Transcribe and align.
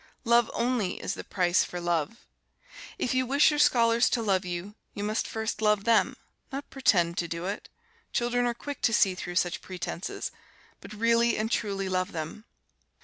Love 0.23 0.49
only 0.55 0.99
is 0.99 1.13
the 1.13 1.23
price 1.23 1.63
for 1.63 1.79
love. 1.79 2.25
If 2.97 3.13
you 3.13 3.27
wish 3.27 3.51
your 3.51 3.59
scholars 3.59 4.09
to 4.09 4.23
love 4.23 4.43
you, 4.45 4.73
you 4.95 5.03
must 5.03 5.27
first 5.27 5.61
love 5.61 5.83
them, 5.83 6.17
not 6.51 6.67
pretend 6.71 7.19
to 7.19 7.27
do 7.27 7.45
it, 7.45 7.69
children 8.11 8.47
are 8.47 8.55
quick 8.55 8.81
to 8.81 8.93
see 8.93 9.13
through 9.13 9.35
such 9.35 9.61
pretences, 9.61 10.31
but 10.79 10.91
really 10.91 11.37
and 11.37 11.51
truly 11.51 11.87
love 11.87 12.13
them. 12.13 12.45